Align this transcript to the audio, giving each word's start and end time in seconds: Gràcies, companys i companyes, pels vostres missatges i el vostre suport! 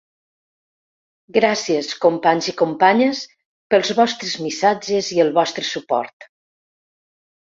Gràcies, 1.37 1.89
companys 2.07 2.49
i 2.53 2.57
companyes, 2.63 3.21
pels 3.75 3.93
vostres 4.03 4.35
missatges 4.47 5.15
i 5.19 5.23
el 5.29 5.31
vostre 5.41 5.67
suport! 5.75 6.31